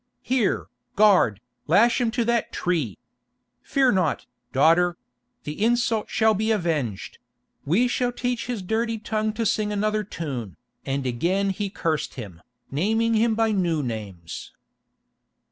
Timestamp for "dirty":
8.63-8.97